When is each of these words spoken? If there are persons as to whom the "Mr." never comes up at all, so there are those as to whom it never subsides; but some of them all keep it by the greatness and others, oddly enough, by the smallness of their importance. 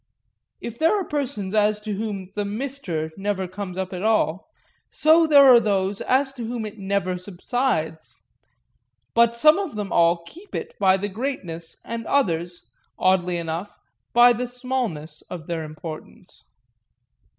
If 0.61 0.79
there 0.79 0.99
are 0.99 1.03
persons 1.05 1.53
as 1.53 1.79
to 1.81 1.93
whom 1.93 2.31
the 2.33 2.43
"Mr." 2.43 3.11
never 3.19 3.47
comes 3.47 3.77
up 3.77 3.93
at 3.93 4.01
all, 4.01 4.49
so 4.89 5.27
there 5.27 5.45
are 5.45 5.59
those 5.59 6.01
as 6.01 6.33
to 6.33 6.43
whom 6.43 6.65
it 6.65 6.79
never 6.79 7.19
subsides; 7.19 8.17
but 9.13 9.35
some 9.35 9.59
of 9.59 9.75
them 9.75 9.91
all 9.91 10.23
keep 10.23 10.55
it 10.55 10.73
by 10.79 10.97
the 10.97 11.07
greatness 11.07 11.77
and 11.85 12.07
others, 12.07 12.67
oddly 12.97 13.37
enough, 13.37 13.77
by 14.11 14.33
the 14.33 14.47
smallness 14.47 15.21
of 15.29 15.45
their 15.45 15.63
importance. 15.63 16.45